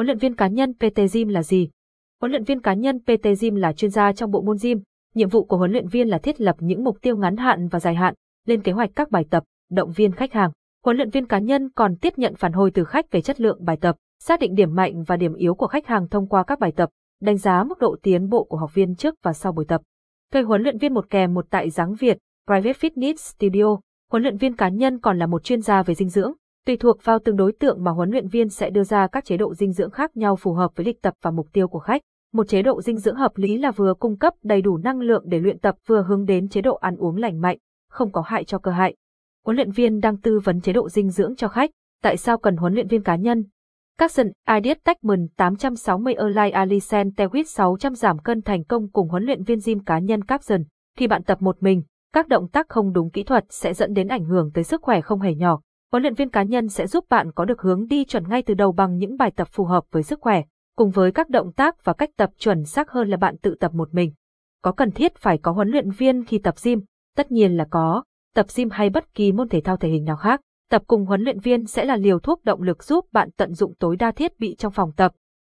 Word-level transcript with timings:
Huấn 0.00 0.06
luyện 0.06 0.18
viên 0.18 0.34
cá 0.34 0.46
nhân 0.46 0.74
PT 0.74 1.00
Gym 1.12 1.28
là 1.28 1.42
gì? 1.42 1.70
Huấn 2.20 2.30
luyện 2.30 2.44
viên 2.44 2.60
cá 2.60 2.74
nhân 2.74 3.00
PT 3.00 3.40
Gym 3.40 3.54
là 3.54 3.72
chuyên 3.72 3.90
gia 3.90 4.12
trong 4.12 4.30
bộ 4.30 4.42
môn 4.42 4.56
gym. 4.62 4.80
Nhiệm 5.14 5.28
vụ 5.28 5.44
của 5.44 5.56
huấn 5.56 5.72
luyện 5.72 5.88
viên 5.88 6.08
là 6.08 6.18
thiết 6.18 6.40
lập 6.40 6.56
những 6.58 6.84
mục 6.84 6.96
tiêu 7.02 7.16
ngắn 7.16 7.36
hạn 7.36 7.68
và 7.68 7.80
dài 7.80 7.94
hạn, 7.94 8.14
lên 8.46 8.62
kế 8.62 8.72
hoạch 8.72 8.90
các 8.94 9.10
bài 9.10 9.24
tập, 9.30 9.44
động 9.70 9.92
viên 9.92 10.12
khách 10.12 10.32
hàng. 10.32 10.50
Huấn 10.84 10.96
luyện 10.96 11.10
viên 11.10 11.26
cá 11.26 11.38
nhân 11.38 11.70
còn 11.74 11.96
tiếp 11.96 12.12
nhận 12.16 12.34
phản 12.34 12.52
hồi 12.52 12.70
từ 12.70 12.84
khách 12.84 13.10
về 13.10 13.20
chất 13.20 13.40
lượng 13.40 13.64
bài 13.64 13.76
tập, 13.80 13.96
xác 14.22 14.40
định 14.40 14.54
điểm 14.54 14.74
mạnh 14.74 15.02
và 15.02 15.16
điểm 15.16 15.34
yếu 15.34 15.54
của 15.54 15.66
khách 15.66 15.86
hàng 15.86 16.08
thông 16.08 16.26
qua 16.26 16.42
các 16.42 16.58
bài 16.58 16.72
tập, 16.76 16.90
đánh 17.22 17.36
giá 17.36 17.64
mức 17.64 17.78
độ 17.78 17.96
tiến 18.02 18.28
bộ 18.28 18.44
của 18.44 18.56
học 18.56 18.74
viên 18.74 18.96
trước 18.96 19.14
và 19.22 19.32
sau 19.32 19.52
buổi 19.52 19.64
tập. 19.64 19.80
Thuê 20.32 20.42
huấn 20.42 20.62
luyện 20.62 20.78
viên 20.78 20.94
một 20.94 21.10
kèm 21.10 21.34
một 21.34 21.46
tại 21.50 21.70
Giáng 21.70 21.94
Việt, 21.94 22.18
Private 22.46 22.88
Fitness 22.88 23.16
Studio. 23.16 23.76
Huấn 24.10 24.22
luyện 24.22 24.36
viên 24.36 24.56
cá 24.56 24.68
nhân 24.68 25.00
còn 25.00 25.18
là 25.18 25.26
một 25.26 25.44
chuyên 25.44 25.60
gia 25.60 25.82
về 25.82 25.94
dinh 25.94 26.08
dưỡng. 26.08 26.32
Tùy 26.66 26.76
thuộc 26.76 27.04
vào 27.04 27.18
từng 27.24 27.36
đối 27.36 27.52
tượng 27.52 27.84
mà 27.84 27.90
huấn 27.90 28.10
luyện 28.10 28.28
viên 28.28 28.48
sẽ 28.48 28.70
đưa 28.70 28.84
ra 28.84 29.06
các 29.06 29.24
chế 29.24 29.36
độ 29.36 29.54
dinh 29.54 29.72
dưỡng 29.72 29.90
khác 29.90 30.16
nhau 30.16 30.36
phù 30.36 30.52
hợp 30.52 30.70
với 30.76 30.86
lịch 30.86 31.02
tập 31.02 31.14
và 31.22 31.30
mục 31.30 31.48
tiêu 31.52 31.68
của 31.68 31.78
khách. 31.78 32.02
Một 32.32 32.48
chế 32.48 32.62
độ 32.62 32.82
dinh 32.82 32.96
dưỡng 32.96 33.16
hợp 33.16 33.32
lý 33.36 33.58
là 33.58 33.70
vừa 33.70 33.94
cung 33.94 34.18
cấp 34.18 34.34
đầy 34.42 34.62
đủ 34.62 34.76
năng 34.76 35.00
lượng 35.00 35.22
để 35.26 35.38
luyện 35.38 35.58
tập 35.58 35.74
vừa 35.86 36.02
hướng 36.02 36.24
đến 36.24 36.48
chế 36.48 36.60
độ 36.60 36.74
ăn 36.74 36.96
uống 36.96 37.16
lành 37.16 37.40
mạnh, 37.40 37.58
không 37.90 38.12
có 38.12 38.22
hại 38.26 38.44
cho 38.44 38.58
cơ 38.58 38.70
hại. 38.70 38.96
Huấn 39.44 39.56
luyện 39.56 39.70
viên 39.70 40.00
đang 40.00 40.16
tư 40.16 40.38
vấn 40.44 40.60
chế 40.60 40.72
độ 40.72 40.88
dinh 40.88 41.10
dưỡng 41.10 41.36
cho 41.36 41.48
khách. 41.48 41.70
Tại 42.02 42.16
sao 42.16 42.38
cần 42.38 42.56
huấn 42.56 42.74
luyện 42.74 42.88
viên 42.88 43.02
cá 43.02 43.16
nhân? 43.16 43.44
Capson, 43.98 44.26
Ideas 44.56 44.78
Techman 44.84 45.26
860 45.36 46.14
Erlai 46.14 46.50
Alisen 46.50 47.08
Tewit 47.08 47.44
600 47.44 47.94
giảm 47.94 48.18
cân 48.18 48.42
thành 48.42 48.64
công 48.64 48.90
cùng 48.90 49.08
huấn 49.08 49.24
luyện 49.24 49.42
viên 49.42 49.58
gym 49.64 49.84
cá 49.84 49.98
nhân 49.98 50.24
Capson. 50.24 50.62
Khi 50.96 51.06
bạn 51.06 51.22
tập 51.22 51.42
một 51.42 51.62
mình, 51.62 51.82
các 52.12 52.28
động 52.28 52.48
tác 52.48 52.68
không 52.68 52.92
đúng 52.92 53.10
kỹ 53.10 53.22
thuật 53.22 53.44
sẽ 53.48 53.74
dẫn 53.74 53.92
đến 53.92 54.08
ảnh 54.08 54.24
hưởng 54.24 54.50
tới 54.54 54.64
sức 54.64 54.82
khỏe 54.82 55.00
không 55.00 55.20
hề 55.20 55.34
nhỏ. 55.34 55.60
Huấn 55.92 56.02
luyện 56.02 56.14
viên 56.14 56.30
cá 56.30 56.42
nhân 56.42 56.68
sẽ 56.68 56.86
giúp 56.86 57.04
bạn 57.08 57.32
có 57.32 57.44
được 57.44 57.60
hướng 57.60 57.86
đi 57.86 58.04
chuẩn 58.04 58.28
ngay 58.28 58.42
từ 58.42 58.54
đầu 58.54 58.72
bằng 58.72 58.96
những 58.96 59.16
bài 59.16 59.30
tập 59.36 59.48
phù 59.52 59.64
hợp 59.64 59.84
với 59.90 60.02
sức 60.02 60.20
khỏe, 60.20 60.42
cùng 60.76 60.90
với 60.90 61.12
các 61.12 61.28
động 61.28 61.52
tác 61.52 61.84
và 61.84 61.92
cách 61.92 62.10
tập 62.16 62.30
chuẩn 62.38 62.64
xác 62.64 62.90
hơn 62.90 63.08
là 63.08 63.16
bạn 63.16 63.36
tự 63.38 63.54
tập 63.60 63.74
một 63.74 63.94
mình. 63.94 64.12
Có 64.62 64.72
cần 64.72 64.90
thiết 64.90 65.16
phải 65.16 65.38
có 65.38 65.52
huấn 65.52 65.68
luyện 65.68 65.90
viên 65.90 66.24
khi 66.24 66.38
tập 66.38 66.54
gym? 66.64 66.80
Tất 67.16 67.32
nhiên 67.32 67.56
là 67.56 67.66
có. 67.70 68.04
Tập 68.34 68.46
gym 68.56 68.70
hay 68.70 68.90
bất 68.90 69.14
kỳ 69.14 69.32
môn 69.32 69.48
thể 69.48 69.60
thao 69.60 69.76
thể 69.76 69.88
hình 69.88 70.04
nào 70.04 70.16
khác, 70.16 70.40
tập 70.70 70.82
cùng 70.86 71.06
huấn 71.06 71.20
luyện 71.20 71.40
viên 71.40 71.66
sẽ 71.66 71.84
là 71.84 71.96
liều 71.96 72.18
thuốc 72.18 72.44
động 72.44 72.62
lực 72.62 72.84
giúp 72.84 73.06
bạn 73.12 73.30
tận 73.36 73.54
dụng 73.54 73.74
tối 73.78 73.96
đa 73.96 74.10
thiết 74.10 74.40
bị 74.40 74.54
trong 74.58 74.72
phòng 74.72 74.92
tập. 74.96 75.12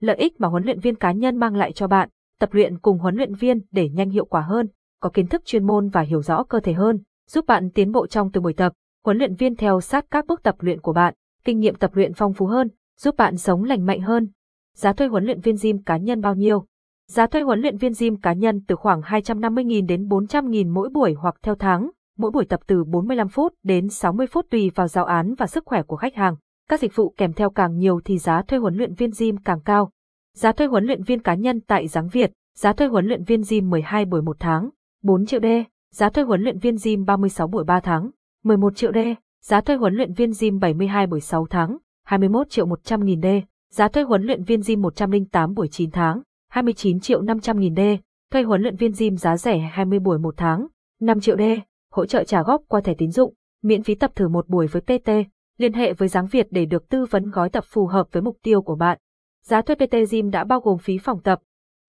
Lợi 0.00 0.16
ích 0.16 0.40
mà 0.40 0.48
huấn 0.48 0.64
luyện 0.64 0.80
viên 0.80 0.94
cá 0.94 1.12
nhân 1.12 1.36
mang 1.36 1.56
lại 1.56 1.72
cho 1.72 1.86
bạn, 1.86 2.08
tập 2.40 2.48
luyện 2.52 2.78
cùng 2.78 2.98
huấn 2.98 3.16
luyện 3.16 3.34
viên 3.34 3.60
để 3.70 3.88
nhanh 3.88 4.10
hiệu 4.10 4.24
quả 4.24 4.40
hơn, 4.40 4.68
có 5.00 5.10
kiến 5.10 5.26
thức 5.26 5.42
chuyên 5.44 5.66
môn 5.66 5.88
và 5.88 6.00
hiểu 6.00 6.22
rõ 6.22 6.42
cơ 6.42 6.60
thể 6.60 6.72
hơn, 6.72 7.02
giúp 7.28 7.46
bạn 7.46 7.70
tiến 7.70 7.92
bộ 7.92 8.06
trong 8.06 8.32
từng 8.32 8.42
buổi 8.42 8.52
tập. 8.52 8.72
Huấn 9.08 9.18
luyện 9.18 9.34
viên 9.34 9.56
theo 9.56 9.80
sát 9.80 10.04
các 10.10 10.26
bước 10.26 10.42
tập 10.42 10.54
luyện 10.58 10.80
của 10.80 10.92
bạn, 10.92 11.14
kinh 11.44 11.58
nghiệm 11.58 11.74
tập 11.74 11.90
luyện 11.94 12.12
phong 12.14 12.32
phú 12.32 12.46
hơn, 12.46 12.68
giúp 12.98 13.16
bạn 13.16 13.36
sống 13.36 13.64
lành 13.64 13.86
mạnh 13.86 14.00
hơn. 14.00 14.28
Giá 14.76 14.92
thuê 14.92 15.06
huấn 15.06 15.24
luyện 15.24 15.40
viên 15.40 15.56
gym 15.62 15.82
cá 15.82 15.96
nhân 15.96 16.20
bao 16.20 16.34
nhiêu? 16.34 16.66
Giá 17.10 17.26
thuê 17.26 17.42
huấn 17.42 17.60
luyện 17.60 17.76
viên 17.76 17.92
gym 17.98 18.16
cá 18.16 18.32
nhân 18.32 18.60
từ 18.66 18.76
khoảng 18.76 19.00
250.000 19.00 19.86
đến 19.86 20.08
400.000 20.08 20.72
mỗi 20.72 20.88
buổi 20.88 21.14
hoặc 21.14 21.34
theo 21.42 21.54
tháng, 21.54 21.90
mỗi 22.18 22.30
buổi 22.30 22.44
tập 22.44 22.60
từ 22.66 22.84
45 22.84 23.28
phút 23.28 23.54
đến 23.62 23.88
60 23.88 24.26
phút 24.26 24.46
tùy 24.50 24.70
vào 24.74 24.88
giáo 24.88 25.04
án 25.04 25.34
và 25.34 25.46
sức 25.46 25.64
khỏe 25.66 25.82
của 25.82 25.96
khách 25.96 26.14
hàng. 26.14 26.36
Các 26.70 26.80
dịch 26.80 26.96
vụ 26.96 27.14
kèm 27.16 27.32
theo 27.32 27.50
càng 27.50 27.78
nhiều 27.78 28.00
thì 28.04 28.18
giá 28.18 28.42
thuê 28.42 28.58
huấn 28.58 28.74
luyện 28.74 28.94
viên 28.94 29.10
gym 29.18 29.36
càng 29.36 29.60
cao. 29.64 29.90
Giá 30.34 30.52
thuê 30.52 30.66
huấn 30.66 30.84
luyện 30.84 31.02
viên 31.02 31.22
cá 31.22 31.34
nhân 31.34 31.60
tại 31.60 31.88
Giáng 31.88 32.08
Việt, 32.08 32.32
giá 32.58 32.72
thuê 32.72 32.86
huấn 32.86 33.06
luyện 33.06 33.24
viên 33.24 33.42
gym 33.48 33.70
12 33.70 34.04
buổi 34.04 34.22
một 34.22 34.36
tháng, 34.40 34.70
4 35.02 35.26
triệu 35.26 35.40
D, 35.40 35.46
giá 35.94 36.10
thuê 36.10 36.24
huấn 36.24 36.42
luyện 36.42 36.58
viên 36.58 36.76
gym 36.84 37.04
36 37.04 37.48
buổi 37.48 37.64
3 37.64 37.80
tháng, 37.80 38.10
11 38.44 38.76
triệu 38.76 38.92
đê, 38.92 39.14
giá 39.42 39.60
thuê 39.60 39.76
huấn 39.76 39.94
luyện 39.94 40.12
viên 40.12 40.32
gym 40.40 40.58
72 40.58 41.06
buổi 41.06 41.20
6 41.20 41.46
tháng, 41.50 41.78
21 42.04 42.50
triệu 42.50 42.66
100 42.66 43.04
nghìn 43.04 43.20
đê, 43.20 43.42
giá 43.70 43.88
thuê 43.88 44.02
huấn 44.02 44.22
luyện 44.22 44.42
viên 44.42 44.60
gym 44.66 44.82
108 44.82 45.54
buổi 45.54 45.68
9 45.68 45.90
tháng, 45.90 46.22
29 46.50 47.00
triệu 47.00 47.22
500 47.22 47.60
nghìn 47.60 47.74
đê, 47.74 47.98
thuê 48.32 48.42
huấn 48.42 48.62
luyện 48.62 48.76
viên 48.76 48.92
gym 48.98 49.16
giá 49.16 49.36
rẻ 49.36 49.58
20 49.58 49.98
buổi 49.98 50.18
1 50.18 50.34
tháng, 50.36 50.66
5 51.00 51.20
triệu 51.20 51.36
đê, 51.36 51.60
hỗ 51.92 52.06
trợ 52.06 52.24
trả 52.24 52.42
góp 52.42 52.62
qua 52.68 52.80
thẻ 52.80 52.94
tín 52.98 53.10
dụng, 53.10 53.34
miễn 53.62 53.82
phí 53.82 53.94
tập 53.94 54.10
thử 54.14 54.28
một 54.28 54.48
buổi 54.48 54.66
với 54.66 54.82
PT, 54.82 55.10
liên 55.58 55.72
hệ 55.72 55.92
với 55.92 56.08
Giáng 56.08 56.26
Việt 56.26 56.46
để 56.50 56.64
được 56.64 56.88
tư 56.88 57.04
vấn 57.10 57.30
gói 57.30 57.50
tập 57.50 57.64
phù 57.66 57.86
hợp 57.86 58.06
với 58.12 58.22
mục 58.22 58.36
tiêu 58.42 58.62
của 58.62 58.76
bạn. 58.76 58.98
Giá 59.44 59.62
thuê 59.62 59.76
PT 59.76 60.10
Gym 60.10 60.30
đã 60.30 60.44
bao 60.44 60.60
gồm 60.60 60.78
phí 60.78 60.98
phòng 60.98 61.22
tập, 61.22 61.38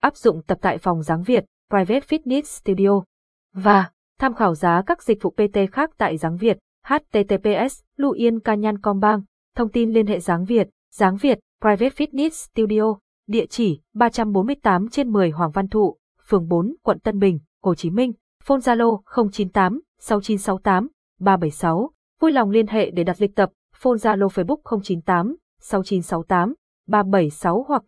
áp 0.02 0.16
dụng 0.16 0.42
tập 0.48 0.58
tại 0.62 0.78
phòng 0.78 1.04
Giáng 1.04 1.24
Việt, 1.24 1.46
Private 1.70 2.00
Fitness 2.00 2.42
Studio. 2.42 3.04
Và 3.54 3.86
tham 4.20 4.34
khảo 4.34 4.56
giá 4.56 4.82
các 4.86 5.04
dịch 5.04 5.22
vụ 5.22 5.30
PT 5.30 5.58
khác 5.72 5.92
tại 5.98 6.18
Giáng 6.18 6.38
Việt, 6.38 6.58
https 6.86 7.80
luyen 7.98 8.40
canyan 8.40 8.76
bang. 9.02 9.22
Thông 9.56 9.72
tin 9.72 9.92
liên 9.92 10.08
hệ 10.08 10.20
Giáng 10.20 10.46
Việt, 10.46 10.70
Giáng 10.94 11.18
Việt, 11.18 11.40
Private 11.62 11.90
Fitness 11.90 12.30
Studio, 12.30 12.98
địa 13.28 13.46
chỉ 13.46 13.82
348 13.96 14.90
trên 14.90 15.10
10 15.10 15.30
Hoàng 15.30 15.52
Văn 15.52 15.68
Thụ, 15.68 15.98
phường 16.28 16.48
4, 16.48 16.76
quận 16.84 17.00
Tân 17.00 17.20
Bình, 17.20 17.40
Hồ 17.64 17.76
Chí 17.76 17.90
Minh, 17.90 18.14
phone 18.44 18.60
Zalo 18.60 19.02
098 19.32 19.82
6968 20.00 20.88
376, 21.20 21.92
vui 22.22 22.32
lòng 22.32 22.50
liên 22.50 22.68
hệ 22.68 22.92
để 22.92 23.04
đặt 23.04 23.16
lịch 23.20 23.36
tập, 23.36 23.50
phone 23.76 23.96
Zalo 23.96 24.28
Facebook 24.28 24.82
098 24.84 25.36
6968 25.62 26.54
376 26.88 27.66
hoặc 27.68 27.84